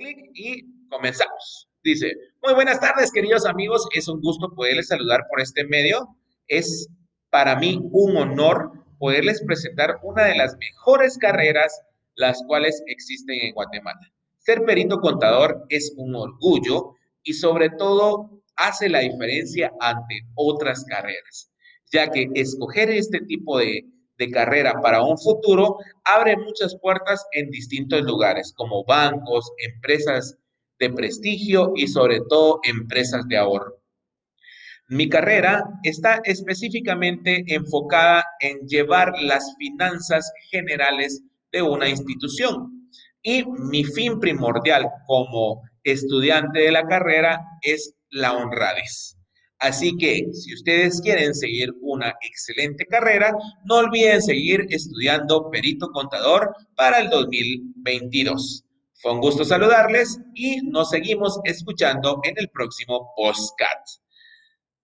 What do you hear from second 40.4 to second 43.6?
generales de una institución y